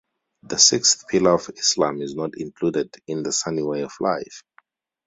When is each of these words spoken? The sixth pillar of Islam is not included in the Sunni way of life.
The 0.41 0.57
sixth 0.57 1.07
pillar 1.09 1.35
of 1.35 1.47
Islam 1.55 2.01
is 2.01 2.15
not 2.15 2.35
included 2.39 2.89
in 3.05 3.21
the 3.21 3.31
Sunni 3.31 3.61
way 3.61 3.83
of 3.83 3.91
life. 3.99 4.41